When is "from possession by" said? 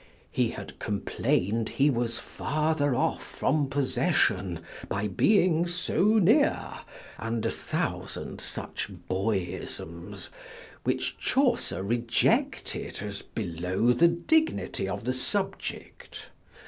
3.23-5.07